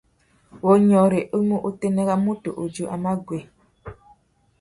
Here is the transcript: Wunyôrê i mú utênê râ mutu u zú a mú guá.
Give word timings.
Wunyôrê 0.63 1.21
i 1.37 1.37
mú 1.47 1.57
utênê 1.67 2.01
râ 2.09 2.15
mutu 2.23 2.49
u 2.61 2.63
zú 2.73 2.83
a 2.93 2.95
mú 3.03 3.11
guá. 3.27 3.39